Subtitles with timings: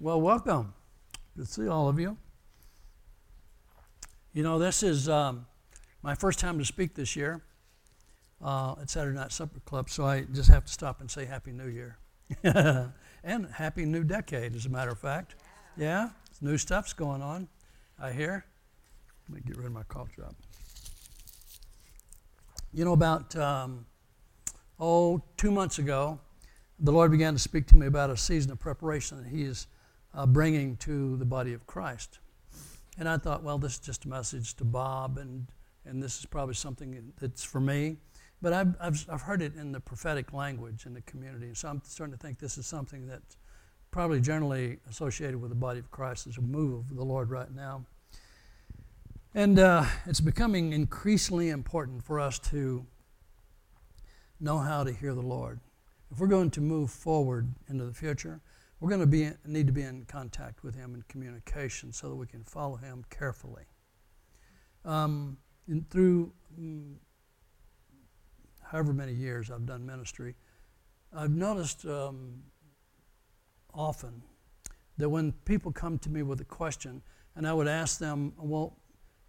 [0.00, 0.74] Well, welcome.
[1.36, 2.16] Good to see all of you.
[4.32, 5.44] You know, this is um,
[6.04, 7.42] my first time to speak this year
[8.40, 11.50] uh, at Saturday Night Supper Club, so I just have to stop and say Happy
[11.50, 11.98] New Year.
[13.24, 15.34] and Happy New Decade, as a matter of fact.
[15.76, 16.10] Yeah,
[16.40, 17.48] new stuff's going on,
[18.00, 18.44] I hear.
[19.28, 20.36] Let me get rid of my cough drop.
[22.72, 23.84] You know, about, um,
[24.78, 26.20] oh, two months ago,
[26.78, 29.66] the Lord began to speak to me about a season of preparation that He is
[30.14, 32.18] uh, bringing to the body of Christ.
[32.98, 35.46] And I thought, well, this is just a message to Bob, and,
[35.84, 37.96] and this is probably something that's for me.
[38.42, 41.50] But I've, I've, I've heard it in the prophetic language in the community.
[41.54, 43.36] So I'm starting to think this is something that's
[43.90, 47.52] probably generally associated with the body of Christ as a move of the Lord right
[47.54, 47.84] now.
[49.34, 52.86] And uh, it's becoming increasingly important for us to
[54.40, 55.60] know how to hear the Lord.
[56.10, 58.40] If we're going to move forward into the future,
[58.80, 62.16] we're going to be, need to be in contact with Him in communication so that
[62.16, 63.64] we can follow Him carefully.
[64.84, 65.36] Um,
[65.90, 66.94] through mm,
[68.62, 70.36] however many years I've done ministry,
[71.12, 72.42] I've noticed um,
[73.74, 74.22] often
[74.98, 77.02] that when people come to me with a question,
[77.36, 78.76] and I would ask them, well,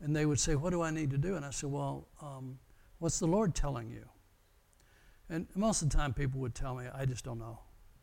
[0.01, 1.35] and they would say, What do I need to do?
[1.35, 2.59] And I said, Well, um,
[2.99, 4.07] what's the Lord telling you?
[5.29, 7.59] And most of the time, people would tell me, I just don't know.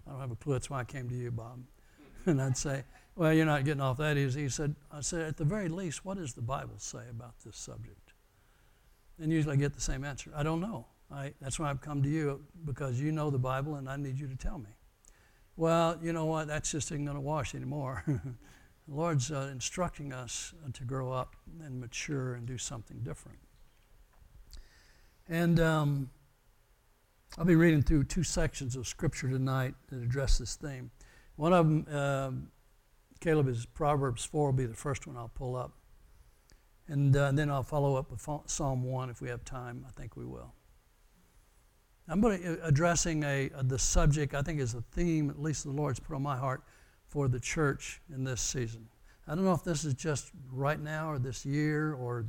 [0.06, 0.54] I don't have a clue.
[0.54, 1.60] That's why I came to you, Bob.
[2.26, 4.42] and I'd say, Well, you're not getting off that easy.
[4.42, 7.56] He said, I said, At the very least, what does the Bible say about this
[7.56, 8.12] subject?
[9.20, 10.86] And usually I get the same answer I don't know.
[11.10, 14.18] I, that's why I've come to you because you know the Bible and I need
[14.18, 14.70] you to tell me.
[15.56, 16.48] Well, you know what?
[16.48, 18.02] That's just isn't going to wash anymore.
[18.06, 23.38] the Lord's uh, instructing us to grow up and mature and do something different.
[25.28, 26.10] And um,
[27.38, 30.90] I'll be reading through two sections of Scripture tonight that address this theme.
[31.36, 32.30] One of them, uh,
[33.20, 35.72] Caleb, is Proverbs 4, will be the first one I'll pull up.
[36.88, 39.84] And uh, then I'll follow up with Psalm 1 if we have time.
[39.86, 40.54] I think we will.
[42.08, 45.38] I'm going to uh, addressing a, a, the subject I think is a theme, at
[45.38, 46.62] least the Lord's put on my heart
[47.06, 48.88] for the church in this season.
[49.28, 52.24] I don't know if this is just right now or this year or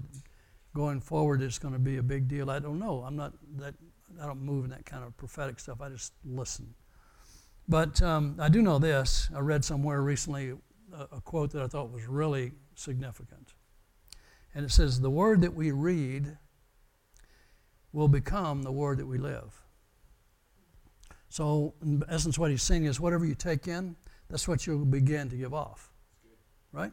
[0.74, 2.50] going forward it's going to be a big deal.
[2.50, 3.04] I don't know.
[3.08, 3.74] I'm not that
[4.22, 5.82] I don't move in that kind of prophetic stuff.
[5.82, 6.74] I just listen.
[7.68, 9.30] But um, I do know this.
[9.36, 10.54] I read somewhere recently
[10.94, 13.54] a, a quote that I thought was really significant.
[14.56, 16.38] And it says, The word that we read
[17.92, 19.62] will become the word that we live.
[21.30, 23.96] So, in essence, what he's saying is whatever you take in,
[24.30, 25.92] that's what you'll begin to give off.
[26.72, 26.92] Right?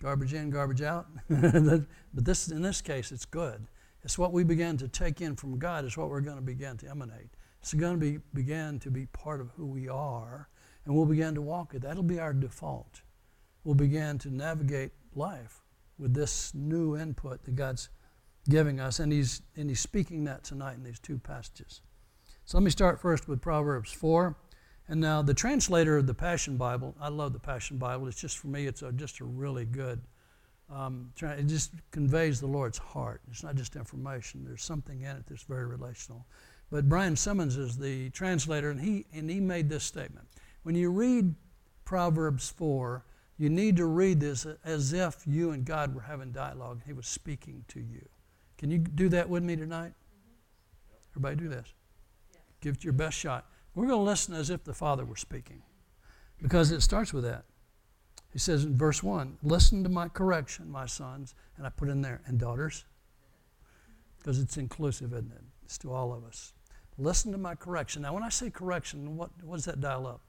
[0.00, 1.06] Garbage in, garbage out.
[1.28, 3.66] but this, in this case, it's good.
[4.04, 6.76] It's what we begin to take in from God, is what we're going to begin
[6.78, 7.30] to emanate.
[7.60, 10.48] It's going to be, begin to be part of who we are,
[10.84, 11.82] and we'll begin to walk it.
[11.82, 13.02] That'll be our default.
[13.62, 15.62] We'll begin to navigate life
[15.98, 17.90] with this new input that God's
[18.48, 21.80] giving us, and He's, and he's speaking that tonight in these two passages.
[22.44, 24.36] So let me start first with Proverbs 4.
[24.88, 28.08] And now the translator of the Passion Bible, I love the Passion Bible.
[28.08, 30.00] It's just for me, it's a, just a really good
[30.74, 33.20] um, it just conveys the Lord's heart.
[33.30, 34.44] It's not just information.
[34.44, 36.26] There's something in it that's very relational.
[36.70, 40.26] But Brian Simmons is the translator, and he, and he made this statement.
[40.62, 41.34] When you read
[41.84, 43.04] Proverbs 4,
[43.38, 46.80] you need to read this as if you and God were having dialogue.
[46.86, 48.08] He was speaking to you.
[48.56, 49.92] Can you do that with me tonight?
[51.12, 51.66] Everybody do this.
[52.60, 53.46] Give it your best shot.
[53.74, 55.62] We're going to listen as if the Father were speaking
[56.40, 57.44] because it starts with that.
[58.32, 61.34] He says in verse 1 Listen to my correction, my sons.
[61.56, 62.84] And I put in there, and daughters,
[64.18, 65.42] because it's inclusive, isn't it?
[65.64, 66.54] It's to all of us.
[66.98, 68.02] Listen to my correction.
[68.02, 70.20] Now, when I say correction, what, what does that dial up?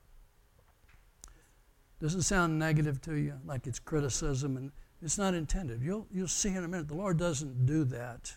[2.00, 4.58] Does it sound negative to you, like it's criticism?
[4.58, 4.72] And
[5.02, 5.82] it's not intended.
[5.82, 8.34] You'll, you'll see in a minute, the Lord doesn't do that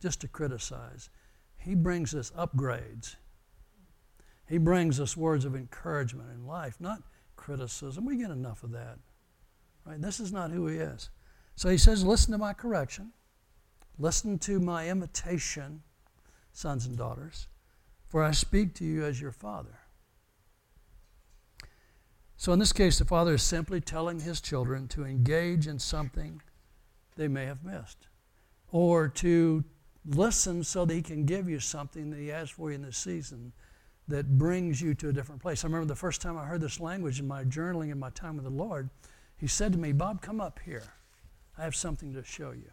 [0.00, 1.10] just to criticize.
[1.58, 3.16] He brings us upgrades.
[4.48, 7.02] He brings us words of encouragement in life, not
[7.50, 8.04] criticism.
[8.04, 8.98] We get enough of that.
[9.84, 10.00] Right?
[10.00, 11.10] This is not who he is.
[11.56, 13.10] So he says, Listen to my correction,
[13.98, 15.82] listen to my imitation,
[16.52, 17.48] sons and daughters,
[18.08, 19.80] for I speak to you as your father.
[22.36, 26.40] So in this case, the father is simply telling his children to engage in something
[27.16, 28.06] they may have missed,
[28.70, 29.64] or to
[30.06, 32.96] listen so that he can give you something that he has for you in this
[32.96, 33.52] season
[34.10, 35.64] that brings you to a different place.
[35.64, 38.36] I remember the first time I heard this language in my journaling in my time
[38.36, 38.90] with the Lord,
[39.36, 40.92] he said to me, Bob, come up here.
[41.56, 42.70] I have something to show you.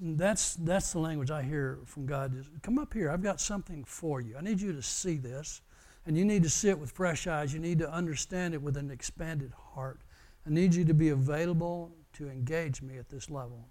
[0.00, 2.38] That's, that's the language I hear from God.
[2.38, 3.10] Is, come up here.
[3.10, 4.36] I've got something for you.
[4.38, 5.60] I need you to see this.
[6.06, 7.54] And you need to see it with fresh eyes.
[7.54, 10.00] You need to understand it with an expanded heart.
[10.46, 13.68] I need you to be available to engage me at this level.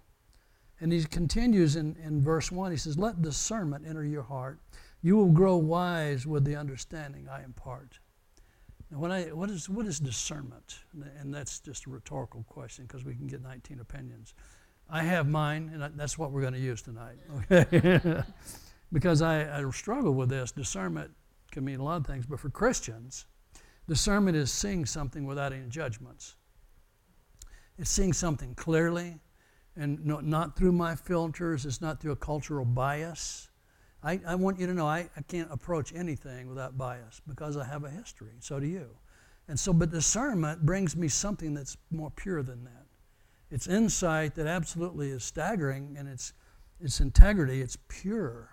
[0.80, 2.72] And he continues in, in verse 1.
[2.72, 4.58] He says, Let discernment enter your heart.
[5.02, 7.98] You will grow wise with the understanding I impart.
[8.90, 10.78] Now, I, what, is, what is discernment?
[11.20, 14.34] And that's just a rhetorical question because we can get 19 opinions.
[14.88, 17.16] I have mine, and that's what we're going to use tonight.
[17.50, 18.22] Okay?
[18.92, 20.52] because I, I struggle with this.
[20.52, 21.10] Discernment
[21.50, 23.24] can mean a lot of things, but for Christians,
[23.88, 26.36] discernment is seeing something without any judgments.
[27.78, 29.18] It's seeing something clearly
[29.76, 33.48] and no, not through my filters, it's not through a cultural bias.
[34.04, 37.64] I, I want you to know I, I can't approach anything without bias because I
[37.64, 38.32] have a history.
[38.40, 38.88] So do you.
[39.48, 42.86] And so, but discernment brings me something that's more pure than that.
[43.50, 46.32] It's insight that absolutely is staggering and it's,
[46.80, 48.50] it's integrity, it's pure.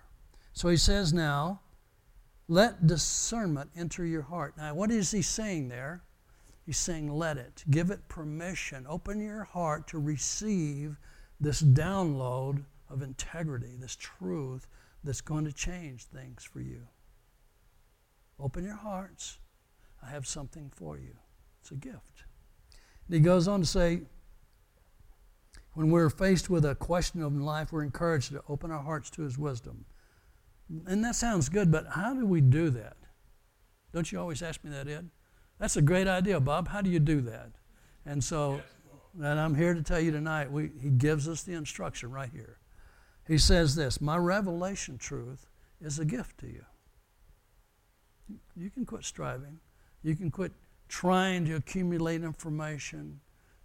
[0.53, 1.61] So he says now,
[2.47, 4.55] let discernment enter your heart.
[4.57, 6.03] Now, what is he saying there?
[6.65, 7.63] He's saying, let it.
[7.69, 8.85] Give it permission.
[8.87, 10.97] Open your heart to receive
[11.39, 14.67] this download of integrity, this truth
[15.03, 16.87] that's going to change things for you.
[18.39, 19.37] Open your hearts.
[20.05, 21.15] I have something for you.
[21.61, 22.23] It's a gift.
[23.07, 24.01] And he goes on to say,
[25.73, 29.23] when we're faced with a question of life, we're encouraged to open our hearts to
[29.23, 29.85] his wisdom.
[30.85, 32.97] And that sounds good, but how do we do that?
[33.91, 35.09] Don't you always ask me that, Ed?
[35.57, 36.67] That's a great idea, Bob.
[36.67, 37.49] How do you do that?
[38.05, 38.61] And so,
[39.21, 42.58] and I'm here to tell you tonight, we, he gives us the instruction right here.
[43.29, 45.45] He says this My revelation truth
[45.79, 46.65] is a gift to you.
[48.57, 49.59] You can quit striving,
[50.03, 50.51] you can quit
[50.89, 53.21] trying to accumulate information.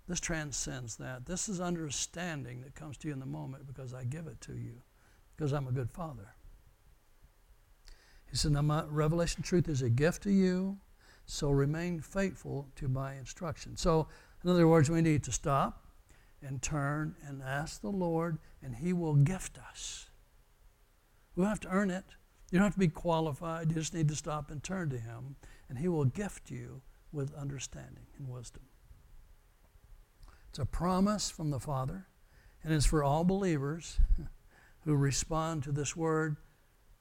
[0.06, 1.24] This transcends that.
[1.24, 4.52] This is understanding that comes to you in the moment because I give it to
[4.52, 4.82] you,
[5.34, 6.34] because I'm a good father.
[8.30, 10.76] He said, Now, my revelation truth is a gift to you,
[11.24, 13.78] so remain faithful to my instruction.
[13.78, 14.08] So,
[14.44, 15.83] in other words, we need to stop
[16.44, 20.10] and turn and ask the Lord, and He will gift us.
[21.34, 22.04] We don't have to earn it.
[22.50, 23.70] You don't have to be qualified.
[23.70, 25.36] You just need to stop and turn to Him,
[25.68, 26.82] and He will gift you
[27.12, 28.62] with understanding and wisdom.
[30.50, 32.06] It's a promise from the Father,
[32.62, 33.98] and it's for all believers
[34.84, 36.36] who respond to this word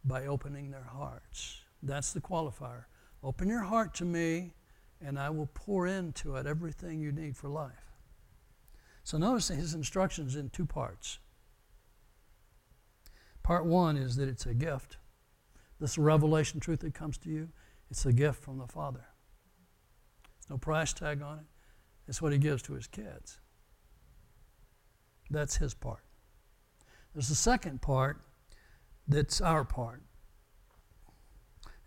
[0.03, 1.61] by opening their hearts.
[1.81, 2.85] That's the qualifier.
[3.23, 4.53] Open your heart to me,
[5.01, 7.92] and I will pour into it everything you need for life.
[9.03, 11.19] So notice his instructions in two parts.
[13.43, 14.97] Part one is that it's a gift.
[15.79, 17.49] This revelation truth that comes to you,
[17.91, 19.05] it's a gift from the Father.
[20.49, 21.45] no price tag on it.
[22.07, 23.39] It's what he gives to his kids.
[25.29, 26.03] That's his part.
[27.13, 28.21] There's the second part
[29.07, 30.01] that's our part.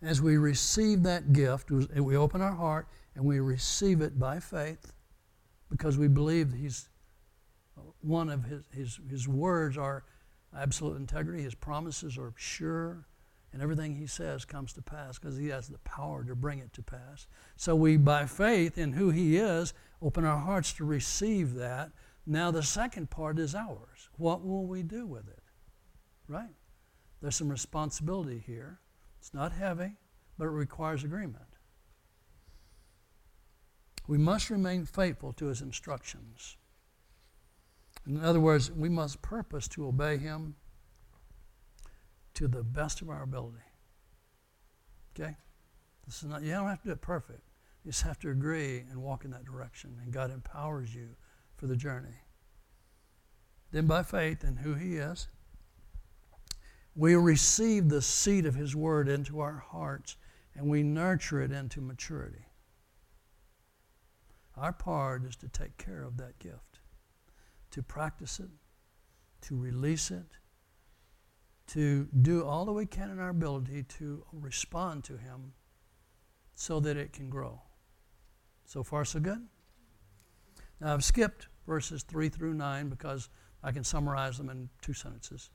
[0.01, 4.93] As we receive that gift, we open our heart and we receive it by faith
[5.69, 6.89] because we believe he's
[8.01, 10.03] one of his, his, his words are
[10.55, 11.43] absolute integrity.
[11.43, 13.07] His promises are sure,
[13.53, 16.73] and everything he says comes to pass because he has the power to bring it
[16.73, 17.27] to pass.
[17.55, 21.91] So we, by faith in who he is, open our hearts to receive that.
[22.25, 24.09] Now, the second part is ours.
[24.17, 25.43] What will we do with it?
[26.27, 26.49] Right?
[27.21, 28.79] There's some responsibility here.
[29.19, 29.93] It's not heavy,
[30.37, 31.45] but it requires agreement.
[34.07, 36.57] We must remain faithful to his instructions.
[38.07, 40.55] In other words, we must purpose to obey Him
[42.35, 43.57] to the best of our ability.
[45.13, 45.35] Okay?
[46.05, 47.41] This is not, you don't have to do it perfect.
[47.83, 51.09] You just have to agree and walk in that direction, and God empowers you
[51.57, 52.15] for the journey.
[53.71, 55.27] Then, by faith in who He is,
[56.95, 60.15] we receive the seed of His Word into our hearts
[60.57, 62.45] and we nurture it into maturity.
[64.55, 66.76] Our part is to take care of that gift
[67.71, 68.49] to practice it,
[69.41, 70.25] to release it,
[71.67, 75.53] to do all that we can in our ability to respond to Him
[76.55, 77.61] so that it can grow.
[78.65, 79.45] So far, so good?
[80.79, 83.29] Now, I've skipped verses 3 through 9 because
[83.63, 85.49] I can summarize them in two sentences.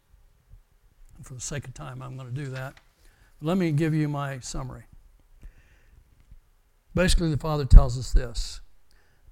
[1.16, 2.74] And for the sake of time, I'm going to do that.
[3.40, 4.84] Let me give you my summary.
[6.94, 8.60] Basically, the Father tells us this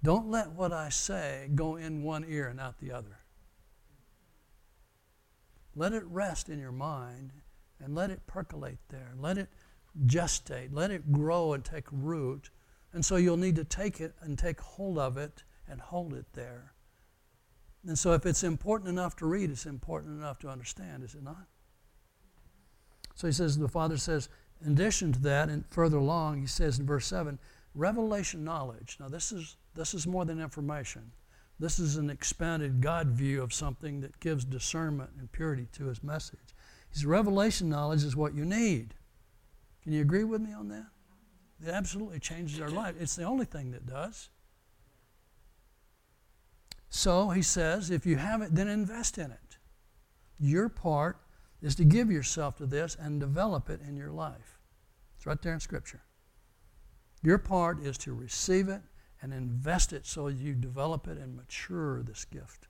[0.02, 3.18] don't let what I say go in one ear and out the other.
[5.76, 7.32] Let it rest in your mind
[7.82, 9.12] and let it percolate there.
[9.18, 9.48] Let it
[10.06, 10.70] gestate.
[10.72, 12.50] Let it grow and take root.
[12.92, 16.26] And so you'll need to take it and take hold of it and hold it
[16.32, 16.72] there.
[17.86, 21.22] And so if it's important enough to read, it's important enough to understand, is it
[21.22, 21.46] not?
[23.14, 24.28] So he says, the Father says,
[24.64, 27.38] In addition to that, and further along, he says in verse 7
[27.74, 28.96] revelation knowledge.
[29.00, 31.12] Now, this is, this is more than information.
[31.58, 36.02] This is an expanded God view of something that gives discernment and purity to his
[36.02, 36.38] message.
[36.90, 38.94] His revelation knowledge is what you need.
[39.82, 40.86] Can you agree with me on that?
[41.62, 42.94] It absolutely changes our life.
[42.98, 44.30] It's the only thing that does.
[46.88, 49.58] So he says, if you have it, then invest in it.
[50.38, 51.18] Your part
[51.62, 54.58] is to give yourself to this and develop it in your life.
[55.16, 56.02] It's right there in Scripture.
[57.22, 58.80] Your part is to receive it
[59.22, 62.68] and invest it so you develop it and mature this gift.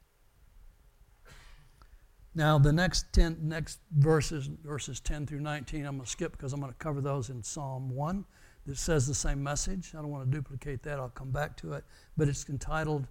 [2.34, 6.52] Now, the next 10, next verses, verses 10 through 19, I'm going to skip because
[6.52, 8.24] I'm going to cover those in Psalm 1
[8.66, 9.92] that says the same message.
[9.94, 11.84] I don't want to duplicate that, I'll come back to it.
[12.16, 13.08] But it's entitled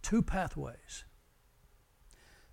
[0.00, 1.04] Two Pathways.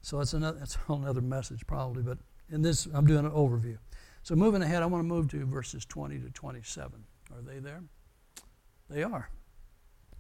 [0.01, 2.17] So it's another, it's a whole other message probably, but
[2.49, 3.77] in this, I'm doing an overview.
[4.23, 7.03] So moving ahead, I want to move to verses 20 to 27.
[7.31, 7.81] Are they there?
[8.89, 9.29] They are.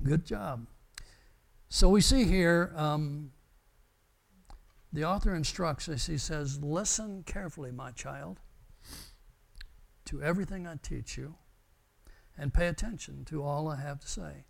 [0.03, 0.67] Good job.
[1.69, 3.31] So we see here, um,
[4.91, 8.39] the author instructs us, he says, Listen carefully, my child,
[10.05, 11.35] to everything I teach you,
[12.37, 14.45] and pay attention to all I have to say.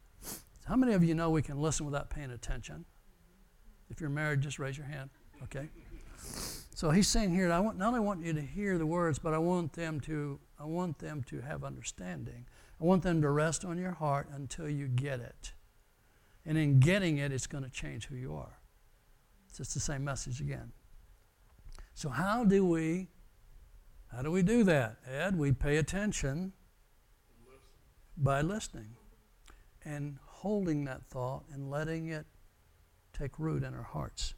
[0.66, 2.86] How many of you know we can listen without paying attention?
[3.90, 5.10] If you're married, just raise your hand.
[5.44, 5.70] Okay?
[6.76, 9.34] So he's saying here, I want, not only want you to hear the words, but
[9.34, 12.46] I want them to, I want them to have understanding.
[12.80, 15.54] I want them to rest on your heart until you get it.
[16.46, 18.60] And in getting it, it's going to change who you are.
[19.48, 20.72] It's just the same message again.
[21.94, 23.08] So how do we
[24.12, 24.98] how do we do that?
[25.08, 26.54] Ed, we pay attention
[28.18, 28.96] by listening
[29.86, 32.26] and holding that thought and letting it
[33.14, 34.34] take root in our hearts.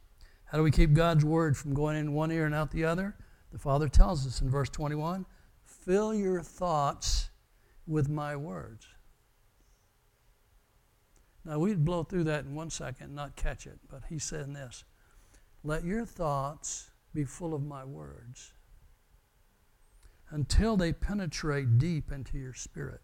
[0.46, 3.16] How do we keep God's word from going in one ear and out the other?
[3.52, 5.26] The Father tells us in verse 21
[5.64, 7.31] fill your thoughts
[7.92, 8.88] with my words.
[11.44, 14.84] Now, we'd blow through that in one second not catch it, but he's saying this
[15.64, 18.54] Let your thoughts be full of my words
[20.30, 23.02] until they penetrate deep into your spirit.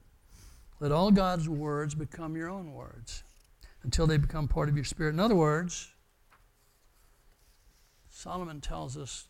[0.80, 3.24] Let all God's words become your own words
[3.84, 5.14] until they become part of your spirit.
[5.14, 5.90] In other words,
[8.10, 9.28] Solomon tells us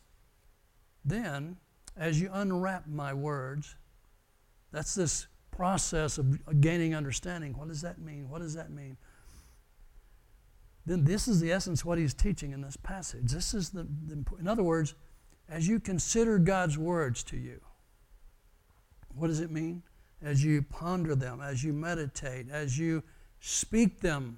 [1.04, 1.58] then,
[1.96, 3.76] as you unwrap my words,
[4.72, 7.58] that's this process of gaining understanding.
[7.58, 8.30] What does that mean?
[8.30, 8.96] What does that mean?
[10.86, 13.32] Then this is the essence what he's teaching in this passage.
[13.32, 14.94] This is the, the in other words,
[15.50, 17.60] as you consider God's words to you,
[19.16, 19.82] what does it mean?
[20.22, 23.04] As you ponder them, as you meditate, as you
[23.40, 24.38] speak them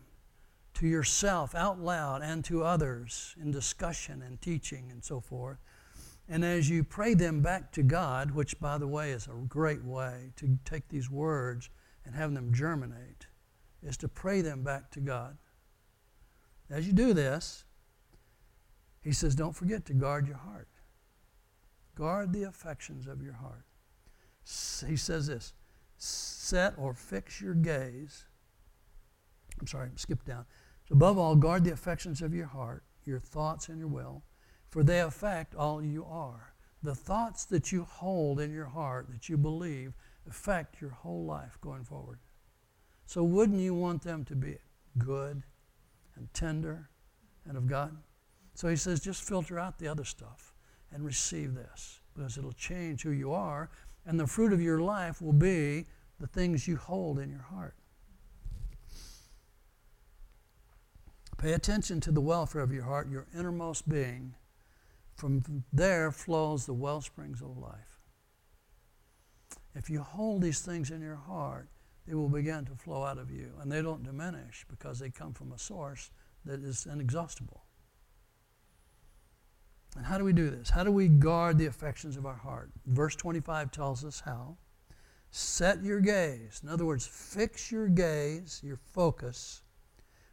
[0.76, 5.58] to yourself out loud and to others in discussion and teaching and so forth.
[6.32, 9.84] And as you pray them back to God, which, by the way, is a great
[9.84, 11.72] way to take these words
[12.06, 13.26] and have them germinate,
[13.82, 15.38] is to pray them back to God.
[16.70, 17.66] As you do this,
[19.02, 20.68] he says, don't forget to guard your heart.
[21.96, 23.66] Guard the affections of your heart.
[24.88, 25.54] He says this
[25.98, 28.26] set or fix your gaze.
[29.60, 30.46] I'm sorry, skip down.
[30.88, 34.24] So Above all, guard the affections of your heart, your thoughts, and your will,
[34.70, 36.54] for they affect all you are.
[36.82, 39.94] The thoughts that you hold in your heart, that you believe,
[40.28, 42.20] affect your whole life going forward.
[43.06, 44.58] So, wouldn't you want them to be
[44.98, 45.42] good
[46.16, 46.90] and tender
[47.46, 47.98] and of God?
[48.54, 50.54] So, he says, just filter out the other stuff
[50.92, 53.70] and receive this because it'll change who you are,
[54.06, 55.86] and the fruit of your life will be
[56.20, 57.76] the things you hold in your heart.
[61.38, 64.36] Pay attention to the welfare of your heart, your innermost being.
[65.20, 68.00] From there flows the well springs of life.
[69.76, 71.68] If you hold these things in your heart,
[72.08, 73.52] they will begin to flow out of you.
[73.62, 76.10] And they don't diminish because they come from a source
[76.46, 77.66] that is inexhaustible.
[79.98, 80.70] And how do we do this?
[80.70, 82.72] How do we guard the affections of our heart?
[82.86, 84.56] Verse 25 tells us how.
[85.32, 86.62] Set your gaze.
[86.64, 89.64] In other words, fix your gaze, your focus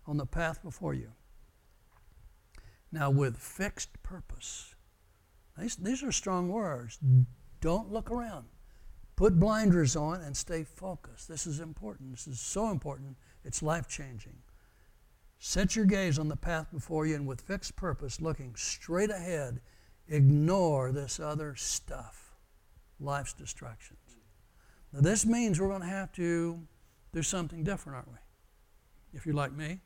[0.07, 1.11] on the path before you.
[2.93, 4.76] Now, with fixed purpose.
[5.59, 6.99] These, these are strong words.
[7.05, 7.23] Mm-hmm.
[7.61, 8.47] Don't look around.
[9.17, 11.27] Put blinders on and stay focused.
[11.29, 12.11] This is important.
[12.11, 13.17] This is so important.
[13.45, 14.37] It's life changing.
[15.39, 19.61] Set your gaze on the path before you and with fixed purpose, looking straight ahead,
[20.09, 22.35] ignore this other stuff,
[23.01, 23.99] life's distractions.
[24.93, 26.61] Now, this means we're going to have to
[27.13, 28.19] do something different, aren't we?
[29.15, 29.81] If you're like me.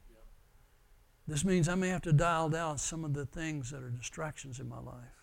[1.27, 4.59] This means I may have to dial down some of the things that are distractions
[4.59, 5.20] in my life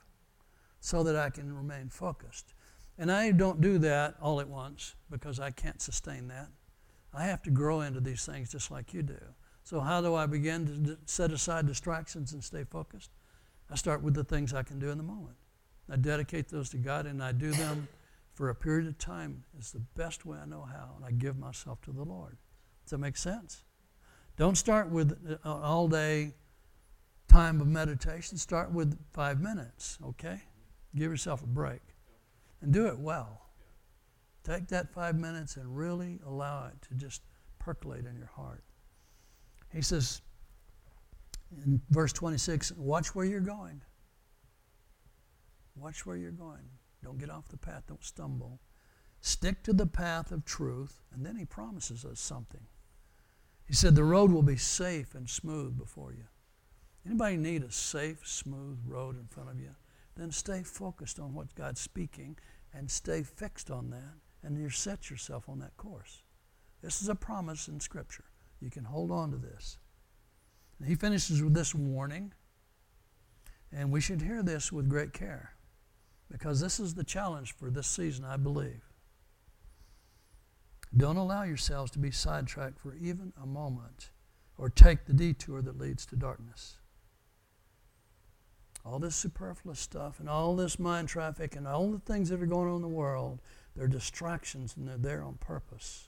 [0.79, 2.53] so that I can remain focused.
[2.97, 6.47] And I don't do that all at once because I can't sustain that.
[7.13, 9.19] I have to grow into these things just like you do.
[9.63, 13.11] So, how do I begin to set aside distractions and stay focused?
[13.69, 15.35] I start with the things I can do in the moment.
[15.89, 17.87] I dedicate those to God and I do them
[18.33, 19.43] for a period of time.
[19.57, 22.37] It's the best way I know how, and I give myself to the Lord.
[22.85, 23.63] Does that make sense?
[24.37, 26.33] Don't start with an all day
[27.27, 28.37] time of meditation.
[28.37, 30.41] Start with five minutes, okay?
[30.95, 31.81] Give yourself a break
[32.61, 33.41] and do it well.
[34.43, 37.21] Take that five minutes and really allow it to just
[37.59, 38.63] percolate in your heart.
[39.73, 40.21] He says
[41.65, 43.81] in verse 26 watch where you're going.
[45.75, 46.69] Watch where you're going.
[47.03, 48.59] Don't get off the path, don't stumble.
[49.21, 52.65] Stick to the path of truth, and then he promises us something.
[53.65, 56.23] He said the road will be safe and smooth before you.
[57.05, 59.75] Anybody need a safe, smooth road in front of you?
[60.17, 62.37] Then stay focused on what God's speaking
[62.73, 66.23] and stay fixed on that, and you set yourself on that course.
[66.81, 68.25] This is a promise in Scripture.
[68.59, 69.77] You can hold on to this.
[70.79, 72.33] And he finishes with this warning,
[73.71, 75.53] and we should hear this with great care
[76.31, 78.81] because this is the challenge for this season, I believe.
[80.95, 84.11] Don't allow yourselves to be sidetracked for even a moment
[84.57, 86.77] or take the detour that leads to darkness.
[88.87, 92.45] All this superfluous stuff and all this mind traffic and all the things that are
[92.45, 93.41] going on in the world,
[93.75, 96.07] they're distractions and they're there on purpose.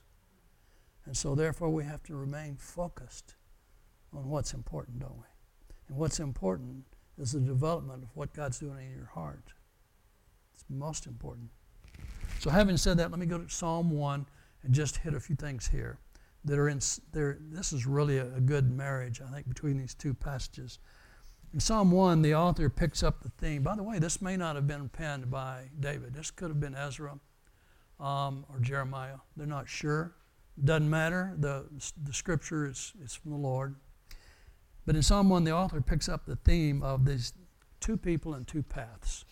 [1.04, 3.34] And so, therefore, we have to remain focused
[4.14, 5.24] on what's important, don't we?
[5.88, 6.84] And what's important
[7.18, 9.52] is the development of what God's doing in your heart.
[10.54, 11.50] It's most important.
[12.38, 14.26] So, having said that, let me go to Psalm 1
[14.62, 15.98] and just hit a few things here
[16.44, 16.80] that are in
[17.12, 17.38] there.
[17.40, 20.78] This is really a, a good marriage, I think, between these two passages.
[21.52, 23.64] In Psalm 1, the author picks up the theme.
[23.64, 26.14] By the way, this may not have been penned by David.
[26.14, 27.18] This could have been Ezra
[27.98, 29.16] um, or Jeremiah.
[29.36, 30.14] They're not sure.
[30.62, 31.34] Doesn't matter.
[31.36, 31.66] The,
[32.04, 33.74] the scripture is, is from the Lord.
[34.86, 37.32] But in Psalm 1, the author picks up the theme of these
[37.80, 39.24] two people and two paths.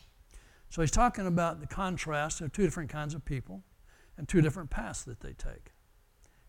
[0.71, 3.62] So he's talking about the contrast of two different kinds of people
[4.16, 5.73] and two different paths that they take.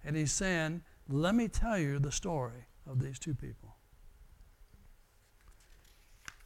[0.04, 3.76] And he's saying, let me tell you the story of these two people.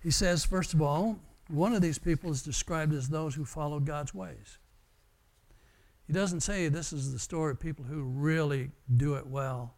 [0.03, 3.85] He says, first of all, one of these people is described as those who followed
[3.85, 4.57] God's ways.
[6.05, 9.75] He doesn't say this is the story of people who really do it well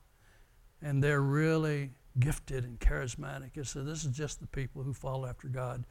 [0.81, 3.51] and they're really gifted and charismatic.
[3.53, 5.85] He says this is just the people who follow after God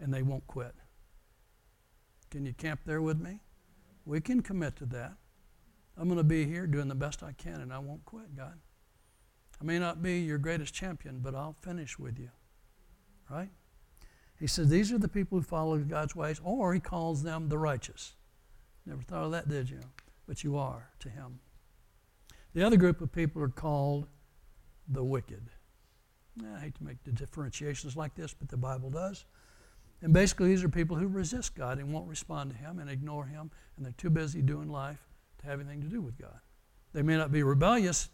[0.00, 0.74] and they won't quit.
[2.30, 3.40] Can you camp there with me?
[4.04, 5.14] We can commit to that.
[5.96, 8.58] I'm going to be here doing the best I can, and I won't quit, God.
[9.60, 12.28] I may not be your greatest champion, but I'll finish with you.
[13.30, 13.48] Right?
[14.38, 17.58] He says these are the people who follow God's ways, or he calls them the
[17.58, 18.14] righteous.
[18.84, 19.80] Never thought of that, did you?
[20.26, 21.40] But you are to him.
[22.54, 24.06] The other group of people are called
[24.88, 25.50] the wicked.
[26.54, 29.24] I hate to make the differentiations like this, but the Bible does.
[30.02, 33.24] And basically, these are people who resist God and won't respond to Him and ignore
[33.24, 35.02] Him, and they're too busy doing life
[35.38, 36.38] to have anything to do with God.
[36.92, 38.10] They may not be rebellious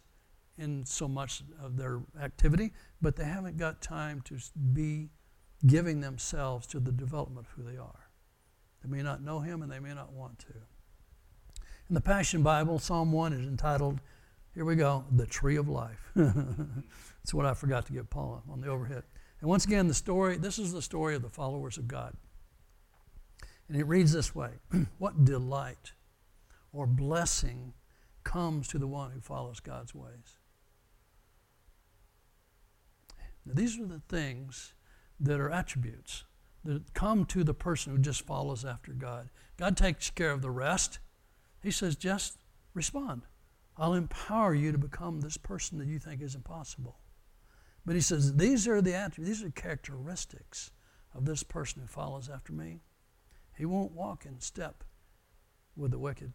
[0.57, 4.37] in so much of their activity, but they haven't got time to
[4.73, 5.09] be
[5.65, 8.09] giving themselves to the development of who they are.
[8.83, 10.53] They may not know Him and they may not want to.
[11.89, 13.99] In the Passion Bible, Psalm 1 is entitled,
[14.53, 16.11] here we go, The Tree of Life.
[16.15, 19.03] That's what I forgot to give Paula on the overhead.
[19.41, 22.15] And once again, the story, this is the story of the followers of God.
[23.67, 24.51] And it reads this way
[24.99, 25.93] What delight
[26.71, 27.73] or blessing
[28.23, 30.37] comes to the one who follows God's ways?
[33.45, 34.73] Now, these are the things
[35.23, 36.25] that are attributes
[36.63, 39.29] that come to the person who just follows after God.
[39.57, 40.99] God takes care of the rest.
[41.61, 42.37] He says, just
[42.73, 43.23] respond.
[43.77, 46.99] I'll empower you to become this person that you think is impossible.
[47.85, 50.71] But he says, these are the attributes, these are characteristics
[51.13, 52.81] of this person who follows after me.
[53.57, 54.83] He won't walk in step
[55.75, 56.33] with the wicked,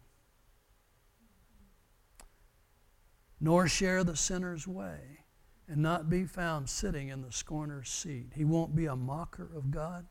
[3.41, 5.21] nor share the sinner's way,
[5.69, 8.33] and not be found sitting in the scorner's seat.
[8.35, 10.07] He won't be a mocker of God.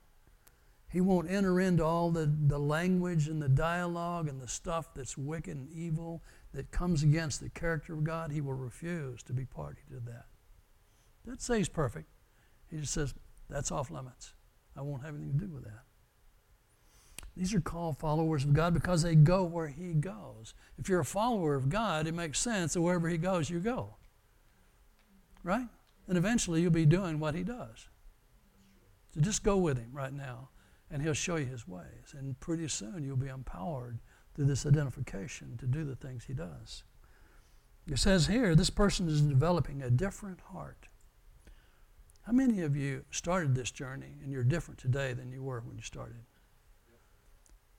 [0.89, 5.17] He won't enter into all the, the language and the dialogue and the stuff that's
[5.17, 8.31] wicked and evil that comes against the character of God.
[8.31, 10.25] He will refuse to be party to that.
[11.25, 12.07] Doesn't say he's perfect.
[12.69, 13.13] He just says,
[13.49, 14.33] that's off limits.
[14.77, 15.83] I won't have anything to do with that.
[17.35, 20.55] These are called followers of God because they go where He goes.
[20.79, 23.96] If you're a follower of God, it makes sense that wherever He goes, you go.
[25.47, 25.69] Right?
[26.09, 27.87] And eventually you'll be doing what He does.
[29.13, 30.49] So just go with Him right now
[30.91, 32.13] and He'll show you His ways.
[32.17, 33.99] And pretty soon you'll be empowered
[34.35, 36.83] through this identification to do the things He does.
[37.89, 40.89] It says here, this person is developing a different heart.
[42.23, 45.77] How many of you started this journey and you're different today than you were when
[45.77, 46.25] you started?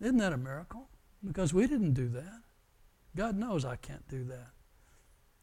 [0.00, 0.88] Isn't that a miracle?
[1.22, 2.40] Because we didn't do that.
[3.14, 4.52] God knows I can't do that.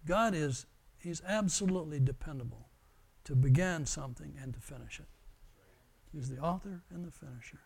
[0.07, 0.65] God is,
[1.05, 2.67] He's absolutely dependable
[3.25, 5.05] to begin something and to finish it.
[6.11, 7.59] He's the author and the finisher.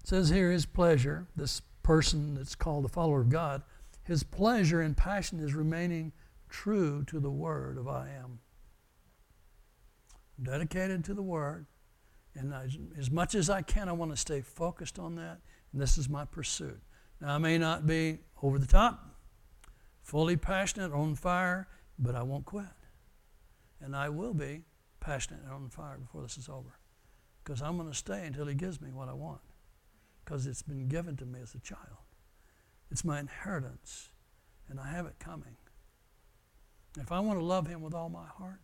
[0.00, 3.62] It says here his pleasure, this person that's called the follower of God,
[4.04, 6.12] his pleasure and passion is remaining
[6.48, 8.38] true to the word of I am.
[10.38, 11.66] I'm dedicated to the word,
[12.36, 15.40] and I, as much as I can, I want to stay focused on that,
[15.72, 16.80] and this is my pursuit.
[17.20, 19.16] Now, I may not be over the top,
[20.02, 21.66] fully passionate, on fire,
[21.98, 22.66] but I won't quit.
[23.80, 24.64] And I will be
[25.00, 26.78] passionate and on fire before this is over.
[27.42, 29.40] Because I'm going to stay until He gives me what I want.
[30.24, 32.04] Because it's been given to me as a child.
[32.90, 34.10] It's my inheritance,
[34.68, 35.56] and I have it coming.
[36.98, 38.60] If I want to love Him with all my heart,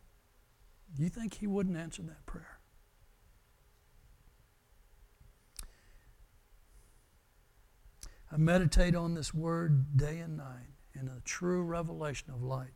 [0.94, 2.58] do you think He wouldn't answer that prayer?
[8.30, 12.72] I meditate on this word day and night in a true revelation of light.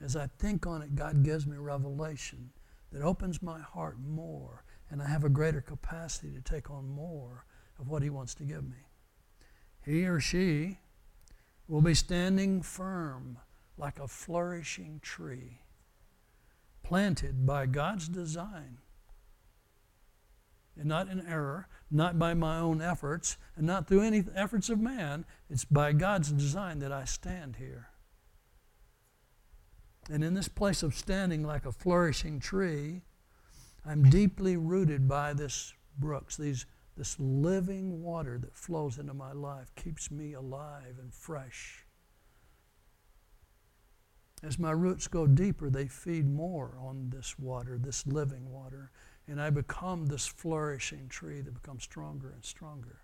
[0.00, 2.50] As I think on it, God gives me revelation
[2.92, 7.46] that opens my heart more, and I have a greater capacity to take on more
[7.78, 8.86] of what He wants to give me.
[9.84, 10.78] He or she
[11.68, 13.38] will be standing firm
[13.76, 15.62] like a flourishing tree,
[16.82, 18.78] planted by God's design,
[20.76, 24.80] and not in error, not by my own efforts, and not through any efforts of
[24.80, 25.24] man.
[25.48, 27.88] It's by God's design that I stand here.
[30.10, 33.02] And in this place of standing like a flourishing tree,
[33.86, 39.74] I'm deeply rooted by this brooks, these, this living water that flows into my life,
[39.76, 41.86] keeps me alive and fresh.
[44.42, 48.90] As my roots go deeper, they feed more on this water, this living water,
[49.26, 53.00] and I become this flourishing tree that becomes stronger and stronger.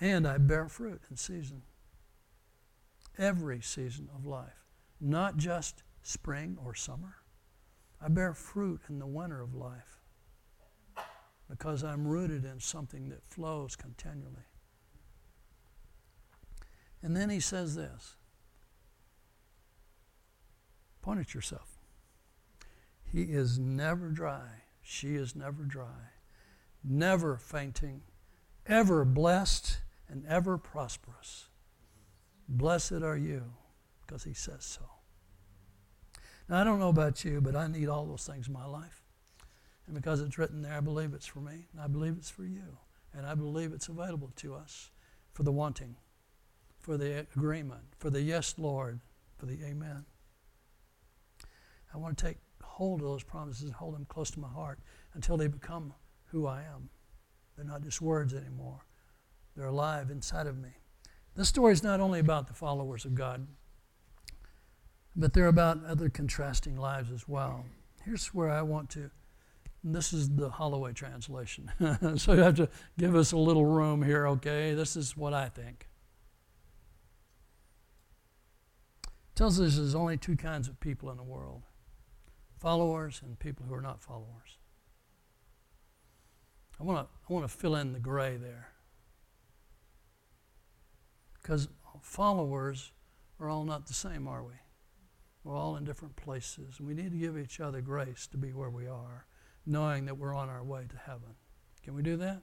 [0.00, 1.62] And I bear fruit in season,
[3.16, 4.63] every season of life
[5.04, 7.16] not just spring or summer.
[8.00, 10.00] I bear fruit in the winter of life
[11.48, 14.48] because I'm rooted in something that flows continually.
[17.02, 18.16] And then he says this
[21.02, 21.78] point at yourself.
[23.04, 24.62] He is never dry.
[24.82, 26.12] She is never dry.
[26.82, 28.00] Never fainting.
[28.66, 31.48] Ever blessed and ever prosperous.
[32.48, 33.52] Blessed are you
[34.00, 34.93] because He says so.
[36.48, 39.02] Now, I don't know about you, but I need all those things in my life.
[39.86, 42.44] And because it's written there, I believe it's for me, and I believe it's for
[42.44, 42.78] you.
[43.12, 44.90] And I believe it's available to us
[45.32, 45.96] for the wanting,
[46.78, 49.00] for the agreement, for the yes, Lord,
[49.38, 50.04] for the amen.
[51.92, 54.80] I want to take hold of those promises and hold them close to my heart
[55.14, 55.94] until they become
[56.26, 56.90] who I am.
[57.54, 58.84] They're not just words anymore,
[59.56, 60.70] they're alive inside of me.
[61.36, 63.46] This story is not only about the followers of God,
[65.16, 67.64] but they're about other contrasting lives as well.
[68.04, 69.10] Here's where I want to,
[69.82, 71.70] this is the Holloway translation.
[72.16, 74.74] so you have to give us a little room here, okay?
[74.74, 75.88] This is what I think.
[79.04, 81.62] It tells us there's only two kinds of people in the world
[82.64, 84.56] followers and people who are not followers.
[86.80, 88.68] I want to I want to fill in the gray there.
[91.34, 91.68] Because
[92.00, 92.92] followers
[93.38, 94.54] are all not the same, are we?
[95.44, 96.80] We're all in different places.
[96.80, 99.26] We need to give each other grace to be where we are,
[99.66, 101.36] knowing that we're on our way to heaven.
[101.82, 102.40] Can we do that?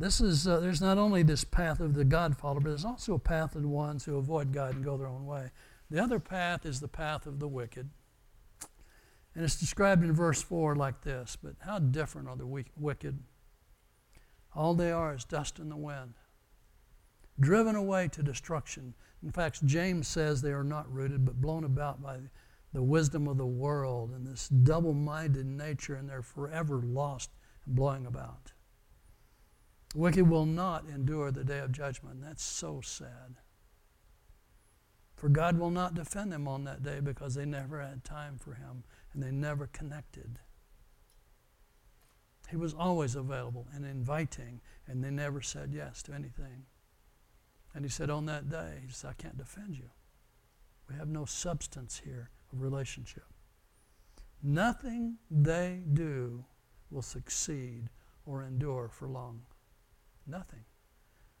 [0.00, 3.14] This is, uh, there's not only this path of the God follower, but there's also
[3.14, 5.50] a path of the ones who avoid God and go their own way.
[5.90, 7.90] The other path is the path of the wicked.
[9.34, 13.18] And it's described in verse 4 like this But how different are the wicked?
[14.54, 16.14] All they are is dust in the wind,
[17.40, 18.94] driven away to destruction.
[19.22, 22.18] In fact, James says they are not rooted, but blown about by
[22.72, 27.30] the wisdom of the world and this double minded nature, and they're forever lost
[27.66, 28.52] and blowing about.
[29.92, 32.22] The wicked will not endure the day of judgment.
[32.22, 33.36] That's so sad.
[35.16, 38.54] For God will not defend them on that day because they never had time for
[38.54, 40.38] Him and they never connected.
[42.48, 46.64] He was always available and inviting, and they never said yes to anything.
[47.74, 49.90] And he said, On that day, he said, I can't defend you.
[50.88, 53.24] We have no substance here of relationship.
[54.42, 56.44] Nothing they do
[56.90, 57.90] will succeed
[58.26, 59.42] or endure for long?
[60.26, 60.64] Nothing.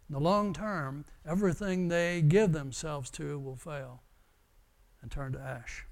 [0.08, 4.02] In the long term, everything they give themselves to will fail
[5.02, 5.86] and turn to ash.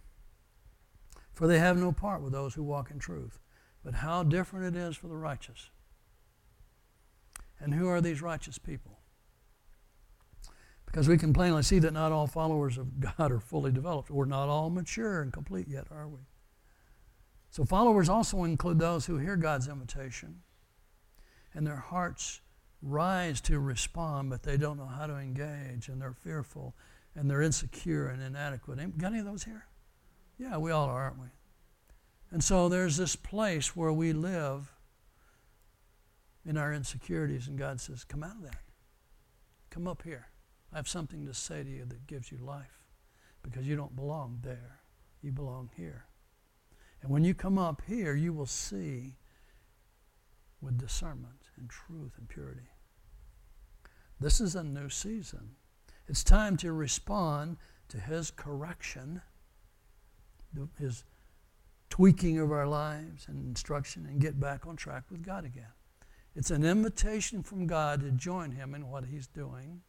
[1.33, 3.39] For they have no part with those who walk in truth.
[3.85, 5.71] But how different it is for the righteous.
[7.61, 8.98] And who are these righteous people?
[10.99, 14.11] Because we can plainly see that not all followers of God are fully developed.
[14.11, 16.19] We're not all mature and complete yet, are we?
[17.51, 20.41] So, followers also include those who hear God's invitation
[21.55, 22.41] and their hearts
[22.83, 26.75] rise to respond, but they don't know how to engage and they're fearful
[27.15, 28.99] and they're insecure and inadequate.
[28.99, 29.67] Got any of those here?
[30.37, 31.29] Yeah, we all are, aren't we?
[32.33, 34.75] And so there's this place where we live
[36.45, 38.63] in our insecurities, and God says, Come out of that.
[39.71, 40.27] Come up here.
[40.73, 42.83] I have something to say to you that gives you life
[43.43, 44.81] because you don't belong there.
[45.23, 46.07] You belong here.
[47.03, 49.17] And when you come up here, you will see
[50.61, 52.69] with discernment and truth and purity.
[54.21, 55.51] This is a new season.
[56.09, 57.57] It's time to respond
[57.89, 59.23] to His correction,
[60.79, 61.05] His
[61.89, 65.73] tweaking of our lives and instruction, and get back on track with God again.
[66.35, 69.83] It's an invitation from God to join Him in what He's doing.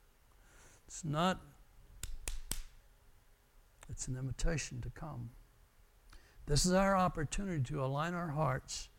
[0.89, 1.39] It's not,
[3.87, 5.29] it's an invitation to come.
[6.47, 8.89] This is our opportunity to align our hearts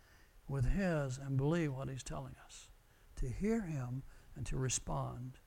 [0.46, 2.68] with His and believe what He's telling us,
[3.16, 4.05] to hear Him
[4.37, 5.40] and to respond.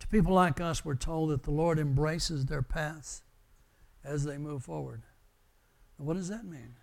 [0.00, 3.22] To people like us, we're told that the Lord embraces their paths
[4.02, 5.04] as they move forward.
[5.98, 6.74] what does that mean?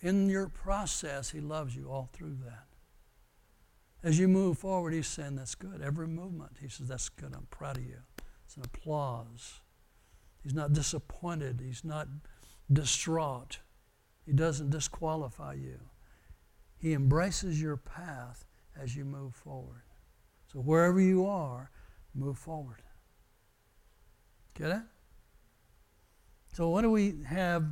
[0.00, 2.67] In your process, He loves you all through that.
[4.02, 5.82] As you move forward, He's saying, That's good.
[5.82, 7.34] Every movement, He says, That's good.
[7.34, 7.98] I'm proud of you.
[8.44, 9.60] It's an applause.
[10.42, 11.60] He's not disappointed.
[11.64, 12.08] He's not
[12.72, 13.58] distraught.
[14.24, 15.80] He doesn't disqualify you.
[16.76, 18.46] He embraces your path
[18.80, 19.82] as you move forward.
[20.52, 21.70] So wherever you are,
[22.14, 22.82] move forward.
[24.54, 24.82] Get it?
[26.54, 27.64] So what do we have?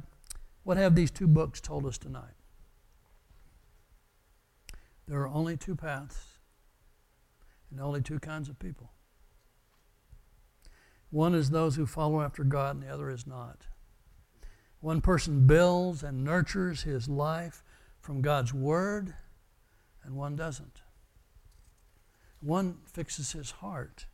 [0.65, 2.36] What have these two books told us tonight?
[5.07, 6.39] There are only two paths
[7.71, 8.91] and only two kinds of people.
[11.11, 13.67] One is those who follow after God, and the other is not.
[14.81, 17.63] One person builds and nurtures his life
[18.01, 19.15] from God's Word,
[20.05, 20.83] and one doesn't.
[22.41, 24.07] One fixes his heart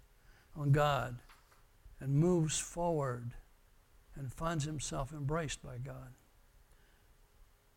[0.54, 1.18] on God
[2.00, 3.32] and moves forward
[4.14, 6.14] and finds himself embraced by God.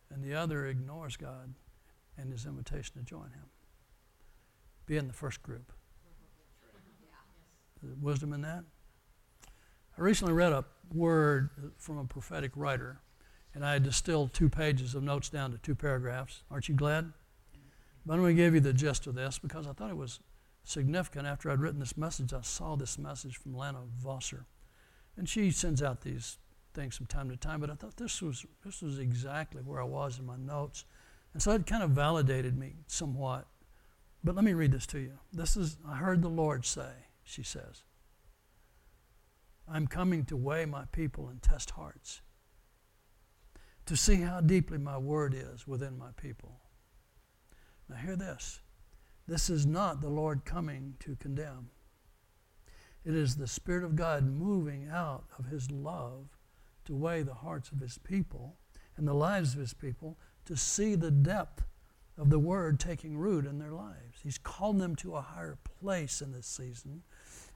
[0.10, 1.56] And the other ignores God
[2.18, 3.50] and his invitation to join him.
[4.86, 5.72] Be in the first group.
[8.02, 8.64] Wisdom in that?
[9.98, 13.00] I recently read a word from a prophetic writer,
[13.54, 16.44] and I distilled two pages of notes down to two paragraphs.
[16.50, 17.14] Aren't you glad?
[18.06, 20.20] But I'm going to give you the gist of this because I thought it was
[20.64, 21.26] significant.
[21.28, 24.46] After I'd written this message, I saw this message from Lana Vawser.
[25.18, 26.38] And she sends out these
[26.74, 29.86] things from time to time, but I thought this was, this was exactly where I
[29.86, 30.84] was in my notes.
[31.36, 33.46] And so it kind of validated me somewhat.
[34.24, 35.20] But let me read this to you.
[35.34, 36.92] This is, I heard the Lord say,
[37.26, 37.84] she says.
[39.68, 42.22] I'm coming to weigh my people and test hearts,
[43.86, 46.62] to see how deeply my word is within my people.
[47.90, 48.62] Now, hear this
[49.28, 51.68] this is not the Lord coming to condemn,
[53.04, 56.30] it is the Spirit of God moving out of His love
[56.86, 58.56] to weigh the hearts of His people
[58.96, 61.64] and the lives of His people to see the depth
[62.18, 64.20] of the Word taking root in their lives.
[64.24, 67.04] He's called them to a higher place in this season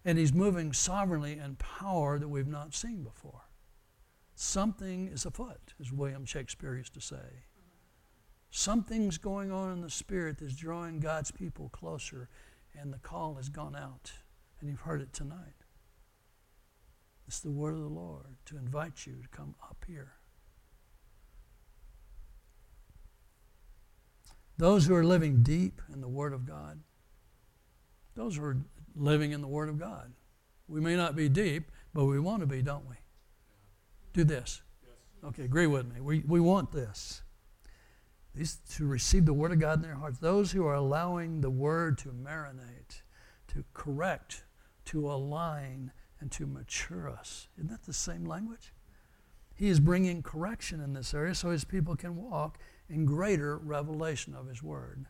[0.05, 3.43] and he's moving sovereignly in power that we've not seen before.
[4.35, 7.45] Something is afoot, as William Shakespeare used to say.
[8.49, 12.29] Something's going on in the spirit that's drawing God's people closer,
[12.79, 14.11] and the call has gone out,
[14.59, 15.65] and you've heard it tonight.
[17.27, 20.13] It's the word of the Lord to invite you to come up here.
[24.59, 26.81] Those who are living deep in the Word of God,
[28.15, 28.57] those who are
[28.93, 30.11] living in the Word of God.
[30.67, 32.97] We may not be deep, but we want to be, don't we?
[34.11, 34.61] Do this.
[35.23, 36.01] Okay, agree with me.
[36.01, 37.21] We, we want this.
[38.35, 40.19] These to receive the Word of God in their hearts.
[40.19, 43.01] Those who are allowing the Word to marinate,
[43.53, 44.43] to correct,
[44.85, 47.47] to align, and to mature us.
[47.57, 48.73] Isn't that the same language?
[49.55, 54.33] He is bringing correction in this area so his people can walk in greater revelation
[54.33, 55.05] of his Word.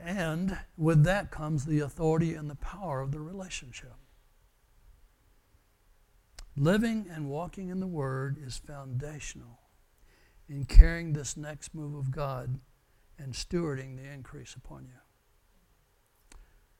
[0.00, 3.94] And with that comes the authority and the power of the relationship.
[6.56, 9.60] Living and walking in the Word is foundational
[10.48, 12.58] in carrying this next move of God
[13.18, 15.00] and stewarding the increase upon you.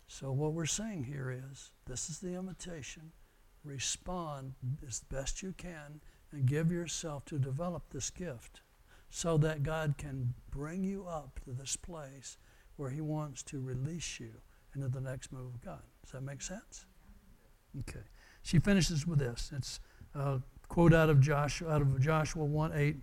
[0.08, 3.12] So, what we're saying here is this is the invitation.
[3.64, 4.54] Respond
[4.87, 6.00] as best you can
[6.32, 8.62] and give yourself to develop this gift
[9.14, 12.38] so that God can bring you up to this place
[12.77, 14.33] where He wants to release you
[14.75, 15.83] into the next move of God.
[16.03, 16.87] Does that make sense?
[17.81, 18.01] Okay.
[18.42, 19.53] She finishes with this.
[19.55, 19.81] It's
[20.14, 22.96] a quote out of Joshua, out of Joshua 1 8.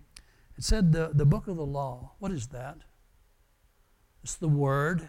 [0.58, 2.10] It said, the, the book of the law.
[2.18, 2.78] What is that?
[4.24, 5.08] It's the word.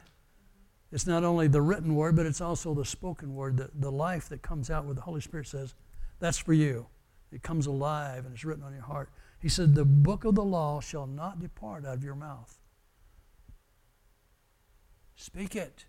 [0.92, 4.30] It's not only the written word, but it's also the spoken word, the, the life
[4.30, 5.74] that comes out where the Holy Spirit says,
[6.20, 6.86] That's for you.
[7.32, 9.10] It comes alive and it's written on your heart.
[9.41, 12.60] He said, The book of the law shall not depart out of your mouth.
[15.15, 15.86] Speak it,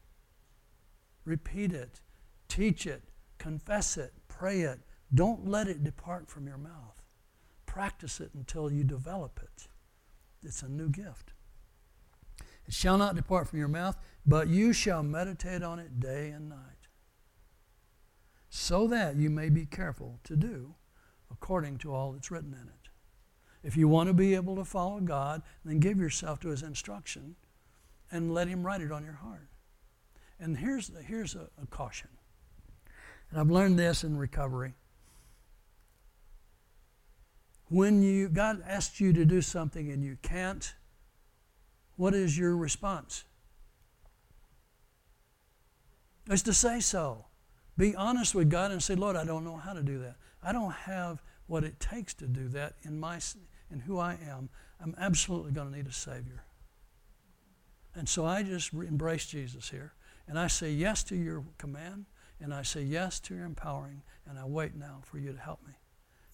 [1.24, 2.00] repeat it,
[2.48, 3.02] teach it,
[3.38, 4.80] confess it, pray it.
[5.14, 7.02] Don't let it depart from your mouth.
[7.66, 9.68] Practice it until you develop it.
[10.42, 11.32] It's a new gift.
[12.66, 16.48] It shall not depart from your mouth, but you shall meditate on it day and
[16.48, 16.88] night,
[18.48, 20.74] so that you may be careful to do
[21.30, 22.81] according to all that's written in it.
[23.62, 27.37] If you want to be able to follow God, then give yourself to His instruction
[28.11, 29.48] and let Him write it on your heart.
[30.40, 32.09] And here's, here's a, a caution.
[33.31, 34.75] And I've learned this in recovery.
[37.68, 40.75] When you God asks you to do something and you can't,
[41.96, 43.25] what is your response?
[46.29, 47.27] It's to say so.
[47.79, 50.16] Be honest with God and say, Lord, I don't know how to do that.
[50.42, 53.18] I don't have what it takes to do that in my
[53.72, 54.48] in who I am.
[54.80, 56.44] I'm absolutely going to need a Savior.
[57.94, 59.94] And so I just embrace Jesus here.
[60.28, 62.06] And I say yes to your command,
[62.40, 65.61] and I say yes to your empowering, and I wait now for you to help
[65.66, 65.74] me.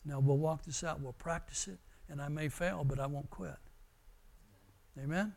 [0.05, 3.31] Now we'll walk this out, we'll practice it, and I may fail, but I won't
[3.31, 3.57] quit.
[5.03, 5.35] Amen?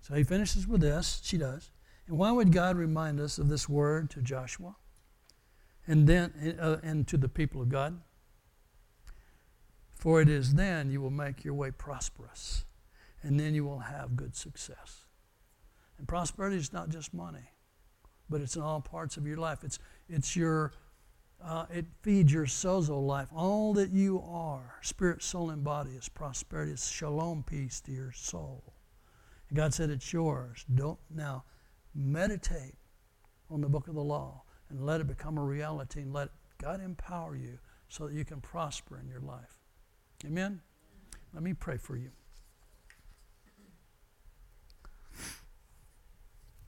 [0.00, 1.20] So he finishes with this.
[1.24, 1.70] She does.
[2.06, 4.76] And why would God remind us of this word to Joshua
[5.86, 7.98] and then uh, and to the people of God?
[10.04, 12.66] For it is then you will make your way prosperous,
[13.22, 15.06] and then you will have good success.
[15.96, 17.52] And prosperity is not just money,
[18.28, 19.64] but it's in all parts of your life.
[19.64, 20.74] It's it's your
[21.42, 23.28] uh, it feeds your sozo life.
[23.34, 26.72] All that you are, spirit, soul, and body, is prosperity.
[26.72, 28.74] It's shalom, peace to your soul.
[29.48, 30.66] And God said it's yours.
[30.74, 31.44] Don't now
[31.94, 32.74] meditate
[33.48, 36.28] on the book of the law and let it become a reality and let
[36.60, 39.63] God empower you so that you can prosper in your life.
[40.24, 40.60] Amen?
[41.32, 42.10] Let me pray for you.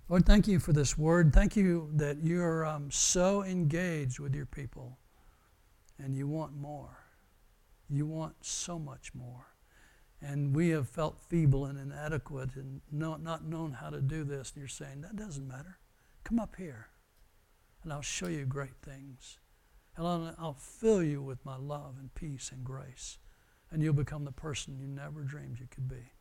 [0.08, 1.32] Lord, thank you for this word.
[1.32, 4.98] Thank you that you're um, so engaged with your people
[5.98, 6.98] and you want more.
[7.90, 9.46] You want so much more.
[10.22, 14.52] And we have felt feeble and inadequate and not, not known how to do this.
[14.52, 15.78] And you're saying, that doesn't matter.
[16.22, 16.88] Come up here
[17.82, 19.38] and I'll show you great things.
[19.96, 23.18] And I'll, I'll fill you with my love and peace and grace.
[23.70, 26.12] And you'll become the person you never dreamed you could be.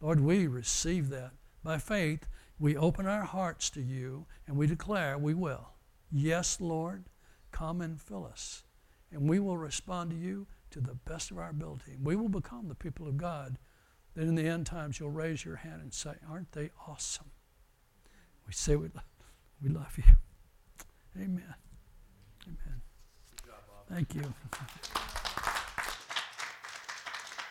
[0.00, 2.26] Lord, we receive that by faith
[2.58, 5.70] we open our hearts to you and we declare we will.
[6.10, 7.04] Yes, Lord,
[7.52, 8.64] come and fill us.
[9.12, 11.96] And we will respond to you to the best of our ability.
[12.02, 13.58] We will become the people of God
[14.14, 17.30] that in the end times you'll raise your hand and say, Aren't they awesome?
[18.46, 18.88] We say we,
[19.62, 20.04] we love you.
[21.16, 21.54] Amen.
[22.46, 22.80] Amen.
[23.88, 24.22] Thank you.